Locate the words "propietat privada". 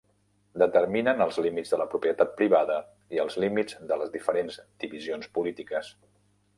1.91-2.79